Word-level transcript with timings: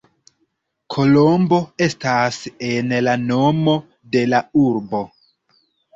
Kolombo 0.93 1.59
estas 1.87 2.39
en 2.69 2.91
la 3.09 3.15
nomo 3.27 3.77
de 4.17 4.25
la 4.33 4.41
urbo. 4.67 5.07